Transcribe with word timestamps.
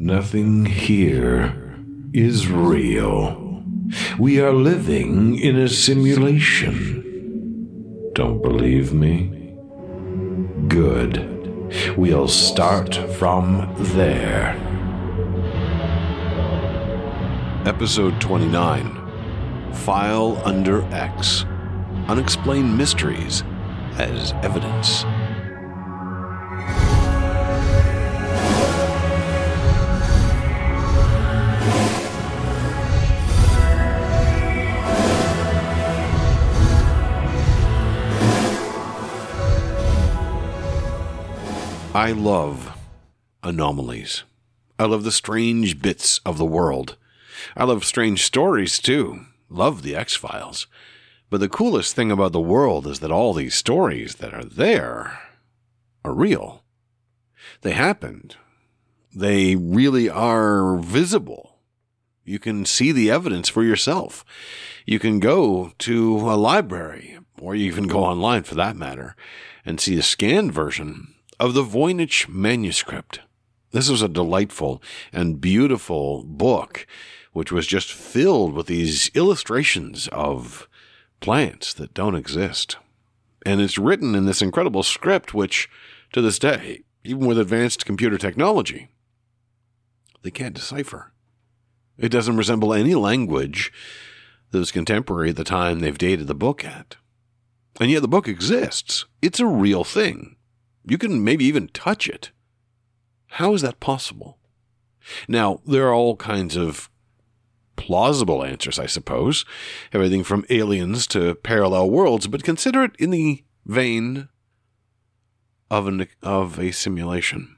Nothing 0.00 0.64
here 0.64 1.74
is 2.12 2.46
real. 2.46 3.64
We 4.16 4.40
are 4.40 4.52
living 4.52 5.36
in 5.36 5.56
a 5.56 5.68
simulation. 5.68 7.02
Don't 8.12 8.40
believe 8.40 8.92
me? 8.92 9.56
Good. 10.68 11.96
We'll 11.96 12.28
start 12.28 12.94
from 13.18 13.74
there. 13.76 14.54
Episode 17.66 18.20
29 18.20 19.72
File 19.72 20.40
Under 20.44 20.82
X 20.94 21.44
Unexplained 22.06 22.78
Mysteries 22.78 23.42
as 23.98 24.32
Evidence. 24.44 25.04
I 41.98 42.12
love 42.12 42.78
anomalies. 43.42 44.22
I 44.78 44.84
love 44.84 45.02
the 45.02 45.10
strange 45.10 45.82
bits 45.82 46.20
of 46.24 46.38
the 46.38 46.44
world. 46.44 46.96
I 47.56 47.64
love 47.64 47.84
strange 47.84 48.22
stories 48.22 48.78
too. 48.78 49.26
Love 49.50 49.82
the 49.82 49.96
X 49.96 50.14
Files. 50.14 50.68
But 51.28 51.40
the 51.40 51.48
coolest 51.48 51.96
thing 51.96 52.12
about 52.12 52.30
the 52.30 52.40
world 52.40 52.86
is 52.86 53.00
that 53.00 53.10
all 53.10 53.34
these 53.34 53.56
stories 53.56 54.14
that 54.20 54.32
are 54.32 54.44
there 54.44 55.18
are 56.04 56.14
real. 56.14 56.62
They 57.62 57.72
happened. 57.72 58.36
They 59.12 59.56
really 59.56 60.08
are 60.08 60.76
visible. 60.76 61.58
You 62.24 62.38
can 62.38 62.64
see 62.64 62.92
the 62.92 63.10
evidence 63.10 63.48
for 63.48 63.64
yourself. 63.64 64.24
You 64.86 65.00
can 65.00 65.18
go 65.18 65.72
to 65.78 66.16
a 66.30 66.36
library, 66.36 67.18
or 67.40 67.56
you 67.56 67.72
can 67.72 67.88
go 67.88 68.04
online 68.04 68.44
for 68.44 68.54
that 68.54 68.76
matter, 68.76 69.16
and 69.66 69.80
see 69.80 69.98
a 69.98 70.02
scanned 70.02 70.52
version 70.52 71.16
of 71.40 71.54
the 71.54 71.64
Voynich 71.64 72.28
manuscript. 72.28 73.20
This 73.70 73.88
was 73.88 74.02
a 74.02 74.08
delightful 74.08 74.82
and 75.12 75.40
beautiful 75.40 76.24
book, 76.24 76.86
which 77.32 77.52
was 77.52 77.66
just 77.66 77.92
filled 77.92 78.54
with 78.54 78.66
these 78.66 79.10
illustrations 79.14 80.08
of 80.08 80.68
plants 81.20 81.74
that 81.74 81.94
don't 81.94 82.14
exist. 82.14 82.76
And 83.44 83.60
it's 83.60 83.78
written 83.78 84.14
in 84.14 84.24
this 84.24 84.42
incredible 84.42 84.82
script, 84.82 85.34
which 85.34 85.68
to 86.12 86.20
this 86.20 86.38
day, 86.38 86.82
even 87.04 87.26
with 87.26 87.38
advanced 87.38 87.86
computer 87.86 88.18
technology, 88.18 88.88
they 90.22 90.30
can't 90.30 90.54
decipher. 90.54 91.12
It 91.96 92.08
doesn't 92.10 92.36
resemble 92.36 92.72
any 92.72 92.94
language 92.94 93.72
that 94.50 94.58
was 94.58 94.72
contemporary 94.72 95.30
at 95.30 95.36
the 95.36 95.44
time 95.44 95.80
they've 95.80 95.96
dated 95.96 96.26
the 96.26 96.34
book 96.34 96.64
at. 96.64 96.96
And 97.80 97.90
yet 97.90 98.02
the 98.02 98.08
book 98.08 98.26
exists. 98.26 99.04
It's 99.22 99.40
a 99.40 99.46
real 99.46 99.84
thing. 99.84 100.36
You 100.88 100.98
can 100.98 101.22
maybe 101.22 101.44
even 101.44 101.68
touch 101.68 102.08
it. 102.08 102.30
How 103.32 103.54
is 103.54 103.62
that 103.62 103.80
possible? 103.80 104.38
Now, 105.28 105.60
there 105.66 105.86
are 105.88 105.94
all 105.94 106.16
kinds 106.16 106.56
of 106.56 106.90
plausible 107.76 108.44
answers, 108.44 108.78
I 108.78 108.86
suppose, 108.86 109.44
everything 109.92 110.24
from 110.24 110.44
aliens 110.50 111.06
to 111.08 111.34
parallel 111.36 111.90
worlds, 111.90 112.26
but 112.26 112.42
consider 112.42 112.84
it 112.84 112.96
in 112.98 113.10
the 113.10 113.44
vein 113.64 114.28
of, 115.70 115.86
an, 115.86 116.08
of 116.22 116.58
a 116.58 116.72
simulation. 116.72 117.56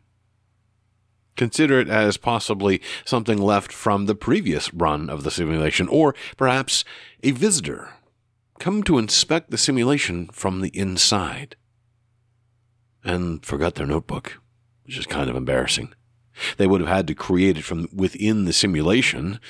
Consider 1.36 1.80
it 1.80 1.88
as 1.88 2.16
possibly 2.16 2.82
something 3.04 3.38
left 3.38 3.72
from 3.72 4.06
the 4.06 4.14
previous 4.14 4.74
run 4.74 5.08
of 5.08 5.24
the 5.24 5.30
simulation, 5.30 5.88
or 5.88 6.14
perhaps 6.36 6.84
a 7.22 7.30
visitor 7.30 7.94
come 8.58 8.82
to 8.82 8.98
inspect 8.98 9.50
the 9.50 9.56
simulation 9.56 10.28
from 10.32 10.60
the 10.60 10.68
inside 10.76 11.56
and 13.04 13.44
forgot 13.44 13.74
their 13.74 13.86
notebook, 13.86 14.40
which 14.84 14.98
is 14.98 15.06
kind 15.06 15.30
of 15.30 15.36
embarrassing. 15.36 15.94
They 16.56 16.66
would 16.66 16.80
have 16.80 16.88
had 16.88 17.06
to 17.08 17.14
create 17.14 17.58
it 17.58 17.64
from 17.64 17.88
within 17.92 18.44
the 18.44 18.52
simulation. 18.52 19.40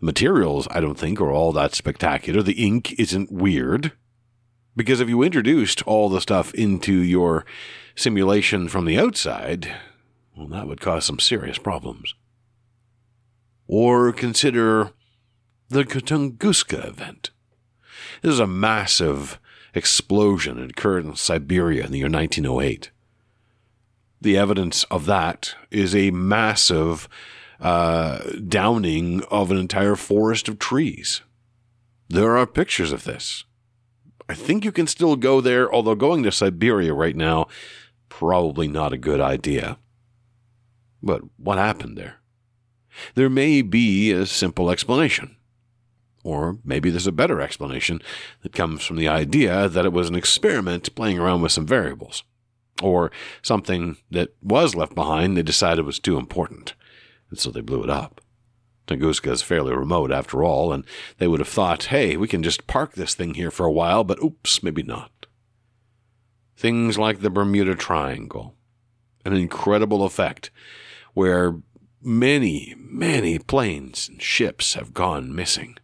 The 0.00 0.06
materials, 0.06 0.68
I 0.70 0.80
don't 0.80 0.98
think, 0.98 1.20
are 1.20 1.32
all 1.32 1.52
that 1.52 1.74
spectacular. 1.74 2.42
The 2.42 2.64
ink 2.64 2.92
isn't 2.98 3.32
weird. 3.32 3.92
Because 4.74 5.00
if 5.00 5.08
you 5.08 5.22
introduced 5.22 5.82
all 5.82 6.08
the 6.08 6.20
stuff 6.20 6.54
into 6.54 6.94
your 6.94 7.44
simulation 7.94 8.68
from 8.68 8.86
the 8.86 8.98
outside, 8.98 9.74
well, 10.36 10.46
that 10.48 10.66
would 10.66 10.80
cause 10.80 11.04
some 11.04 11.18
serious 11.18 11.58
problems. 11.58 12.14
Or 13.66 14.12
consider 14.12 14.92
the 15.68 15.84
Tunguska 15.84 16.86
event. 16.86 17.30
This 18.22 18.32
is 18.32 18.40
a 18.40 18.46
massive 18.46 19.38
explosion 19.74 20.60
that 20.60 20.70
occurred 20.70 21.04
in 21.04 21.16
Siberia 21.16 21.84
in 21.84 21.92
the 21.92 21.98
year 21.98 22.10
1908. 22.10 22.90
The 24.20 24.36
evidence 24.36 24.84
of 24.84 25.06
that 25.06 25.54
is 25.70 25.94
a 25.94 26.10
massive 26.10 27.08
uh, 27.60 28.18
downing 28.46 29.22
of 29.30 29.50
an 29.50 29.56
entire 29.56 29.96
forest 29.96 30.48
of 30.48 30.58
trees. 30.58 31.22
There 32.08 32.36
are 32.36 32.46
pictures 32.46 32.92
of 32.92 33.04
this. 33.04 33.44
I 34.28 34.34
think 34.34 34.64
you 34.64 34.72
can 34.72 34.86
still 34.86 35.16
go 35.16 35.40
there, 35.40 35.72
although 35.72 35.94
going 35.94 36.22
to 36.22 36.32
Siberia 36.32 36.94
right 36.94 37.16
now, 37.16 37.48
probably 38.08 38.68
not 38.68 38.92
a 38.92 38.98
good 38.98 39.20
idea. 39.20 39.78
But 41.02 41.22
what 41.36 41.58
happened 41.58 41.98
there? 41.98 42.20
There 43.14 43.30
may 43.30 43.62
be 43.62 44.12
a 44.12 44.26
simple 44.26 44.70
explanation. 44.70 45.36
Or 46.24 46.58
maybe 46.64 46.90
there's 46.90 47.06
a 47.06 47.12
better 47.12 47.40
explanation 47.40 48.00
that 48.42 48.52
comes 48.52 48.84
from 48.84 48.96
the 48.96 49.08
idea 49.08 49.68
that 49.68 49.84
it 49.84 49.92
was 49.92 50.08
an 50.08 50.14
experiment 50.14 50.94
playing 50.94 51.18
around 51.18 51.42
with 51.42 51.52
some 51.52 51.66
variables. 51.66 52.22
Or 52.82 53.10
something 53.42 53.96
that 54.10 54.34
was 54.42 54.74
left 54.74 54.94
behind 54.94 55.36
they 55.36 55.42
decided 55.42 55.84
was 55.84 55.98
too 55.98 56.16
important, 56.16 56.74
and 57.30 57.38
so 57.38 57.50
they 57.50 57.60
blew 57.60 57.82
it 57.82 57.90
up. 57.90 58.20
Tunguska 58.86 59.30
is 59.30 59.42
fairly 59.42 59.74
remote 59.74 60.10
after 60.10 60.42
all, 60.42 60.72
and 60.72 60.84
they 61.18 61.28
would 61.28 61.40
have 61.40 61.48
thought, 61.48 61.84
hey, 61.84 62.16
we 62.16 62.26
can 62.26 62.42
just 62.42 62.66
park 62.66 62.94
this 62.94 63.14
thing 63.14 63.34
here 63.34 63.50
for 63.50 63.66
a 63.66 63.72
while, 63.72 64.04
but 64.04 64.22
oops, 64.22 64.62
maybe 64.62 64.82
not. 64.82 65.26
Things 66.56 66.98
like 66.98 67.20
the 67.20 67.30
Bermuda 67.30 67.74
Triangle, 67.74 68.54
an 69.24 69.34
incredible 69.34 70.04
effect 70.04 70.50
where 71.14 71.60
many, 72.00 72.74
many 72.76 73.38
planes 73.38 74.08
and 74.08 74.20
ships 74.20 74.74
have 74.74 74.94
gone 74.94 75.34
missing 75.34 75.76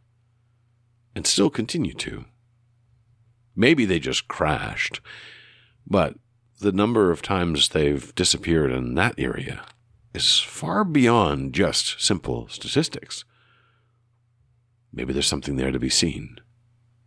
and 1.18 1.26
still 1.26 1.50
continue 1.50 1.94
to. 1.94 2.26
Maybe 3.56 3.84
they 3.84 3.98
just 3.98 4.28
crashed, 4.28 5.00
but 5.84 6.14
the 6.60 6.70
number 6.70 7.10
of 7.10 7.22
times 7.22 7.70
they've 7.70 8.14
disappeared 8.14 8.70
in 8.70 8.94
that 8.94 9.18
area 9.18 9.66
is 10.14 10.38
far 10.38 10.84
beyond 10.84 11.54
just 11.54 12.00
simple 12.00 12.46
statistics. 12.46 13.24
Maybe 14.92 15.12
there's 15.12 15.26
something 15.26 15.56
there 15.56 15.72
to 15.72 15.80
be 15.80 15.88
seen. 15.88 16.38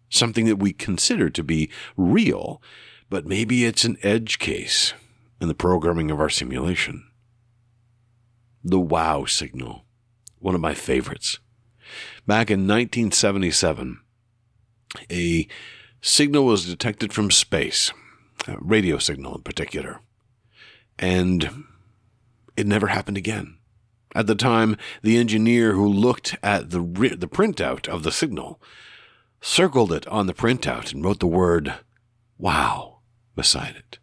Something 0.10 0.44
that 0.48 0.58
we 0.58 0.74
consider 0.74 1.30
to 1.30 1.42
be 1.42 1.72
real, 1.96 2.62
but 3.10 3.26
maybe 3.26 3.64
it's 3.64 3.86
an 3.86 3.96
edge 4.04 4.40
case 4.40 4.94
in 5.40 5.48
the 5.48 5.56
programming 5.56 6.12
of 6.12 6.20
our 6.20 6.30
simulation. 6.30 7.06
The 8.62 8.78
wow 8.78 9.24
signal, 9.24 9.86
one 10.38 10.54
of 10.54 10.60
my 10.60 10.74
favorites. 10.74 11.40
Back 12.28 12.52
in 12.52 12.68
1977, 12.68 14.00
a 15.12 15.48
signal 16.02 16.46
was 16.46 16.66
detected 16.66 17.14
from 17.14 17.32
space, 17.32 17.92
a 18.48 18.58
radio 18.60 19.00
signal 19.00 19.36
in 19.36 19.42
particular, 19.42 20.02
and 21.00 21.66
it 22.56 22.68
never 22.68 22.88
happened 22.88 23.18
again. 23.18 23.58
At 24.14 24.28
the 24.28 24.36
time, 24.36 24.78
the 25.02 25.18
engineer 25.18 25.74
who 25.74 25.88
looked 25.88 26.38
at 26.44 26.70
the, 26.70 26.80
the 26.80 27.28
printout 27.28 27.88
of 27.88 28.04
the 28.04 28.12
signal 28.12 28.62
circled 29.40 29.92
it 29.92 30.08
on 30.08 30.28
the 30.28 30.34
printout 30.34 30.94
and 30.94 31.04
wrote 31.04 31.20
the 31.20 31.28
word 31.28 31.74
wow 32.38 33.00
beside 33.36 33.76
it. 33.76 33.98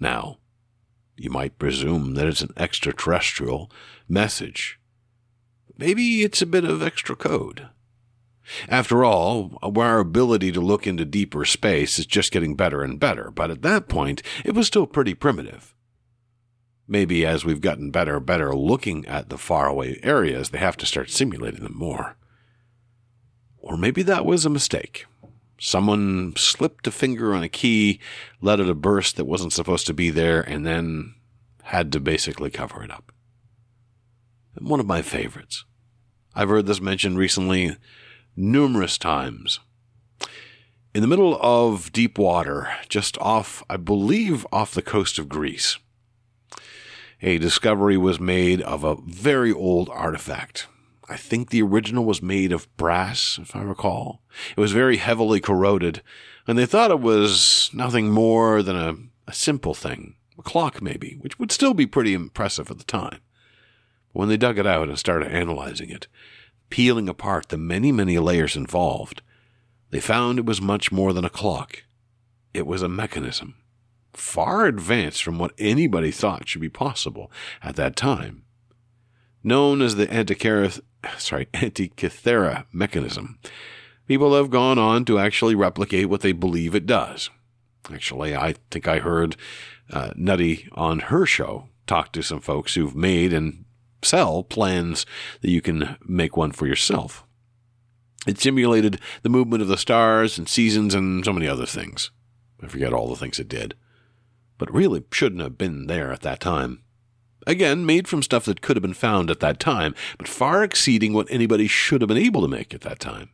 Now, 0.00 0.38
you 1.16 1.30
might 1.30 1.58
presume 1.58 2.14
that 2.14 2.26
it's 2.26 2.40
an 2.40 2.54
extraterrestrial 2.56 3.70
message 4.08 4.80
Maybe 5.82 6.22
it's 6.22 6.40
a 6.40 6.46
bit 6.46 6.62
of 6.62 6.80
extra 6.80 7.16
code. 7.16 7.66
After 8.68 9.04
all, 9.04 9.58
our 9.60 9.98
ability 9.98 10.52
to 10.52 10.60
look 10.60 10.86
into 10.86 11.04
deeper 11.04 11.44
space 11.44 11.98
is 11.98 12.06
just 12.06 12.30
getting 12.30 12.54
better 12.54 12.84
and 12.84 13.00
better, 13.00 13.32
but 13.32 13.50
at 13.50 13.62
that 13.62 13.88
point, 13.88 14.22
it 14.44 14.54
was 14.54 14.68
still 14.68 14.86
pretty 14.86 15.14
primitive. 15.14 15.74
Maybe 16.86 17.26
as 17.26 17.44
we've 17.44 17.60
gotten 17.60 17.90
better 17.90 18.18
and 18.18 18.24
better 18.24 18.54
looking 18.54 19.04
at 19.06 19.28
the 19.28 19.36
faraway 19.36 19.98
areas, 20.04 20.50
they 20.50 20.58
have 20.58 20.76
to 20.76 20.86
start 20.86 21.10
simulating 21.10 21.64
them 21.64 21.76
more. 21.76 22.16
Or 23.58 23.76
maybe 23.76 24.04
that 24.04 24.24
was 24.24 24.46
a 24.46 24.50
mistake. 24.50 25.06
Someone 25.58 26.34
slipped 26.36 26.86
a 26.86 26.92
finger 26.92 27.34
on 27.34 27.42
a 27.42 27.48
key, 27.48 27.98
let 28.40 28.60
it 28.60 28.80
burst 28.80 29.16
that 29.16 29.24
wasn't 29.24 29.52
supposed 29.52 29.88
to 29.88 29.94
be 29.94 30.10
there, 30.10 30.42
and 30.42 30.64
then 30.64 31.16
had 31.64 31.90
to 31.90 31.98
basically 31.98 32.50
cover 32.50 32.84
it 32.84 32.92
up. 32.92 33.10
one 34.60 34.78
of 34.78 34.86
my 34.86 35.02
favorites. 35.02 35.64
I've 36.34 36.48
heard 36.48 36.66
this 36.66 36.80
mentioned 36.80 37.18
recently 37.18 37.76
numerous 38.34 38.96
times. 38.96 39.60
In 40.94 41.02
the 41.02 41.08
middle 41.08 41.38
of 41.40 41.92
deep 41.92 42.18
water, 42.18 42.70
just 42.88 43.18
off, 43.18 43.62
I 43.68 43.76
believe, 43.76 44.46
off 44.52 44.74
the 44.74 44.82
coast 44.82 45.18
of 45.18 45.28
Greece, 45.28 45.78
a 47.20 47.38
discovery 47.38 47.96
was 47.96 48.18
made 48.18 48.62
of 48.62 48.82
a 48.82 48.96
very 49.06 49.52
old 49.52 49.88
artifact. 49.90 50.66
I 51.08 51.16
think 51.16 51.50
the 51.50 51.62
original 51.62 52.04
was 52.04 52.22
made 52.22 52.52
of 52.52 52.74
brass, 52.76 53.38
if 53.40 53.54
I 53.54 53.62
recall. 53.62 54.22
It 54.56 54.60
was 54.60 54.72
very 54.72 54.96
heavily 54.96 55.40
corroded, 55.40 56.02
and 56.46 56.56
they 56.56 56.66
thought 56.66 56.90
it 56.90 57.00
was 57.00 57.70
nothing 57.74 58.10
more 58.10 58.62
than 58.62 58.76
a, 58.76 58.96
a 59.26 59.34
simple 59.34 59.74
thing, 59.74 60.16
a 60.38 60.42
clock 60.42 60.80
maybe, 60.80 61.18
which 61.20 61.38
would 61.38 61.52
still 61.52 61.74
be 61.74 61.86
pretty 61.86 62.14
impressive 62.14 62.70
at 62.70 62.78
the 62.78 62.84
time. 62.84 63.20
When 64.12 64.28
they 64.28 64.36
dug 64.36 64.58
it 64.58 64.66
out 64.66 64.88
and 64.88 64.98
started 64.98 65.32
analyzing 65.32 65.90
it, 65.90 66.06
peeling 66.70 67.08
apart 67.08 67.48
the 67.48 67.58
many, 67.58 67.92
many 67.92 68.18
layers 68.18 68.56
involved, 68.56 69.22
they 69.90 70.00
found 70.00 70.38
it 70.38 70.46
was 70.46 70.60
much 70.60 70.90
more 70.92 71.12
than 71.12 71.24
a 71.24 71.30
clock. 71.30 71.84
It 72.54 72.66
was 72.66 72.82
a 72.82 72.88
mechanism, 72.88 73.54
far 74.12 74.66
advanced 74.66 75.22
from 75.22 75.38
what 75.38 75.54
anybody 75.58 76.10
thought 76.10 76.48
should 76.48 76.60
be 76.60 76.68
possible 76.68 77.30
at 77.62 77.76
that 77.76 77.96
time. 77.96 78.44
Known 79.42 79.82
as 79.82 79.96
the 79.96 80.06
Antikythera, 80.06 80.80
sorry, 81.18 81.46
Antikythera 81.46 82.66
mechanism, 82.72 83.38
people 84.06 84.34
have 84.34 84.50
gone 84.50 84.78
on 84.78 85.04
to 85.06 85.18
actually 85.18 85.54
replicate 85.54 86.08
what 86.08 86.20
they 86.20 86.32
believe 86.32 86.74
it 86.74 86.86
does. 86.86 87.30
Actually, 87.92 88.36
I 88.36 88.54
think 88.70 88.86
I 88.86 88.98
heard 88.98 89.36
uh, 89.90 90.12
Nutty 90.14 90.68
on 90.72 91.00
her 91.00 91.26
show 91.26 91.68
talk 91.86 92.12
to 92.12 92.22
some 92.22 92.40
folks 92.40 92.74
who've 92.74 92.94
made 92.94 93.32
and 93.32 93.64
sell 94.02 94.42
plans 94.42 95.06
that 95.40 95.50
you 95.50 95.60
can 95.60 95.96
make 96.04 96.36
one 96.36 96.52
for 96.52 96.66
yourself. 96.66 97.24
It 98.26 98.38
simulated 98.38 99.00
the 99.22 99.28
movement 99.28 99.62
of 99.62 99.68
the 99.68 99.76
stars 99.76 100.38
and 100.38 100.48
seasons 100.48 100.94
and 100.94 101.24
so 101.24 101.32
many 101.32 101.48
other 101.48 101.66
things. 101.66 102.10
I 102.62 102.68
forget 102.68 102.92
all 102.92 103.08
the 103.08 103.16
things 103.16 103.38
it 103.38 103.48
did. 103.48 103.74
But 104.58 104.72
really 104.72 105.02
shouldn't 105.10 105.42
have 105.42 105.58
been 105.58 105.86
there 105.88 106.12
at 106.12 106.20
that 106.20 106.40
time. 106.40 106.82
Again, 107.46 107.84
made 107.84 108.06
from 108.06 108.22
stuff 108.22 108.44
that 108.44 108.60
could 108.60 108.76
have 108.76 108.82
been 108.82 108.94
found 108.94 109.28
at 109.30 109.40
that 109.40 109.58
time, 109.58 109.96
but 110.16 110.28
far 110.28 110.62
exceeding 110.62 111.12
what 111.12 111.26
anybody 111.30 111.66
should 111.66 112.00
have 112.00 112.08
been 112.08 112.16
able 112.16 112.42
to 112.42 112.48
make 112.48 112.72
at 112.72 112.82
that 112.82 113.00
time. 113.00 113.30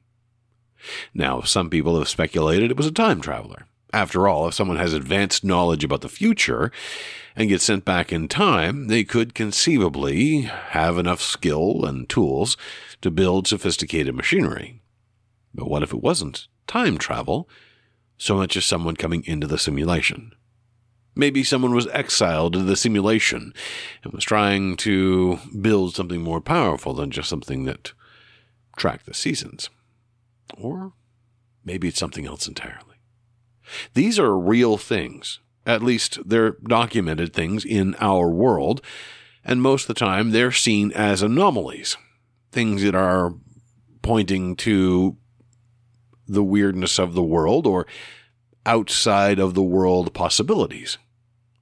Now, 1.13 1.43
some 1.43 1.69
people 1.69 1.99
have 1.99 2.09
speculated 2.09 2.71
it 2.71 2.77
was 2.77 2.87
a 2.87 2.93
time 2.93 3.21
traveler. 3.21 3.67
After 3.93 4.29
all, 4.29 4.49
if 4.49 4.55
someone 4.55 4.77
has 4.77 4.93
advanced 4.93 5.45
knowledge 5.45 5.83
about 5.83 6.03
the 6.03 6.09
future 6.11 6.71
and 7.35 7.49
gets 7.49 7.65
sent 7.65 7.85
back 7.85 8.13
in 8.13 8.29
time, 8.29 8.89
they 8.89 9.03
could 9.03 9.35
conceivably 9.35 10.43
have 10.43 10.99
enough 10.99 11.23
skill 11.23 11.85
and 11.85 12.09
tools 12.09 12.57
to 13.01 13.11
build 13.11 13.47
sophisticated 13.47 14.15
machinery. 14.15 14.83
But 15.55 15.71
what 15.71 15.83
if 15.83 15.93
it 15.93 16.03
wasn't 16.03 16.49
time 16.67 16.99
travel, 16.99 17.49
so 18.19 18.37
much 18.37 18.57
as 18.57 18.67
someone 18.67 18.97
coming 18.97 19.25
into 19.25 19.47
the 19.47 19.59
simulation? 19.59 20.33
Maybe 21.15 21.43
someone 21.43 21.75
was 21.75 21.89
exiled 21.89 22.53
to 22.53 22.63
the 22.63 22.77
simulation 22.77 23.55
and 24.05 24.13
was 24.13 24.25
trying 24.25 24.77
to 24.79 25.39
build 25.61 25.95
something 25.95 26.23
more 26.23 26.41
powerful 26.41 26.93
than 26.93 27.11
just 27.11 27.29
something 27.29 27.65
that 27.65 27.93
tracked 28.77 29.07
the 29.07 29.15
seasons. 29.15 29.71
Or 30.57 30.93
maybe 31.65 31.89
it's 31.89 31.99
something 31.99 32.27
else 32.27 32.47
entirely. 32.47 32.88
These 33.95 34.19
are 34.19 34.39
real 34.39 34.77
things. 34.77 35.41
At 35.67 35.83
least 35.83 36.19
they're 36.25 36.57
documented 36.63 37.33
things 37.33 37.65
in 37.65 37.95
our 38.01 38.29
world, 38.31 38.81
and 39.45 39.61
most 39.61 39.83
of 39.83 39.89
the 39.89 39.95
time 39.95 40.31
they're 40.31 40.53
seen 40.53 40.93
as 40.93 41.23
anomalies 41.23 41.97
things 42.51 42.83
that 42.83 42.95
are 42.95 43.35
pointing 44.03 44.57
to 44.57 45.17
the 46.27 46.43
weirdness 46.43 46.99
of 46.99 47.15
the 47.15 47.23
world 47.23 47.67
or 47.67 47.87
outside 48.67 49.39
of 49.39 49.55
the 49.55 49.63
world 49.63 50.13
possibilities. 50.13 50.99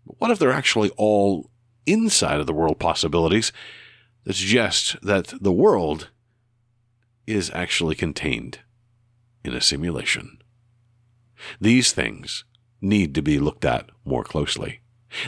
What 0.05 0.31
if 0.31 0.39
they're 0.39 0.53
actually 0.53 0.91
all 0.97 1.51
inside 1.87 2.41
of 2.41 2.47
the 2.47 2.53
world 2.53 2.79
possibilities 2.79 3.53
that 4.25 4.35
suggest 4.35 4.97
that 5.03 5.33
the 5.41 5.53
world 5.53 6.11
is 7.27 7.51
actually 7.55 7.95
contained 7.95 8.61
in 9.45 9.55
a 9.55 9.61
simulation? 9.61 10.39
These 11.61 11.93
things 11.93 12.45
need 12.81 13.15
to 13.15 13.23
be 13.23 13.39
looked 13.39 13.65
at 13.65 13.91
more 14.05 14.25
closely. 14.25 14.81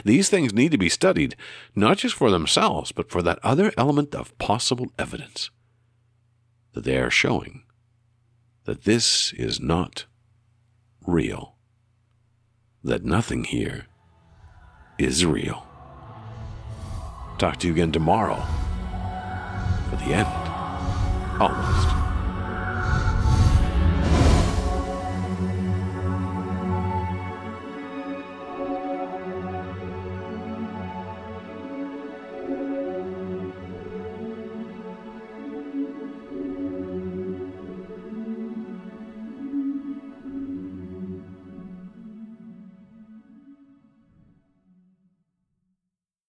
These 0.03 0.29
things 0.29 0.53
need 0.53 0.71
to 0.71 0.77
be 0.77 0.89
studied, 0.89 1.35
not 1.75 1.97
just 1.97 2.15
for 2.15 2.29
themselves, 2.29 2.91
but 2.91 3.09
for 3.09 3.21
that 3.23 3.39
other 3.43 3.71
element 3.77 4.13
of 4.13 4.37
possible 4.37 4.87
evidence 4.97 5.49
that 6.73 6.83
they 6.83 6.97
are 6.97 7.09
showing 7.09 7.63
that 8.65 8.83
this 8.83 9.33
is 9.33 9.59
not 9.59 10.05
real, 11.05 11.55
that 12.83 13.03
nothing 13.03 13.45
here 13.45 13.87
is 14.97 15.25
real. 15.25 15.65
Talk 17.39 17.57
to 17.57 17.67
you 17.67 17.73
again 17.73 17.91
tomorrow 17.91 18.45
for 19.89 19.95
the 19.95 20.13
end. 20.13 20.27
Almost. 21.41 22.08